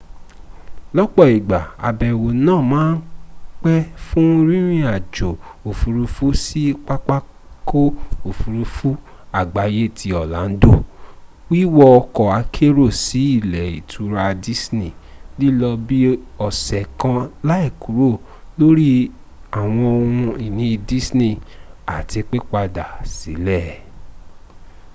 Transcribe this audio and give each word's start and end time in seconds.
lọ́pọ̀ 0.95 1.25
igba 1.37 1.59
àbẹ̀wò 1.87 2.27
náà 2.45 2.61
màa 2.71 2.91
ń 2.95 2.99
pẹ 3.61 3.73
fún 4.05 4.29
rìnrìn-àjò 4.47 5.29
òfuurufú 5.69 6.25
sí 6.43 6.61
pápákọ̀ 6.87 7.85
òfuurufú 8.29 8.89
àgbáyé 9.39 9.83
ti 9.97 10.07
orlando 10.21 10.73
wíwọ 11.49 11.83
ọkọ̀ 11.99 12.27
akérò 12.39 12.85
sí 13.03 13.21
ilé 13.37 13.61
ìtura 13.79 14.25
disney 14.45 14.91
lílọ 15.39 15.69
bi 15.87 15.97
ọ́sẹ́ 16.47 16.89
kan 16.99 17.19
láìkúrò 17.49 18.09
lórí 18.59 18.91
́àwọǹ 19.59 19.89
ohun-ìní 20.01 20.67
disney 20.89 21.33
àti 21.95 22.19
pípadà 22.29 22.85
sílẹ́ 23.15 23.65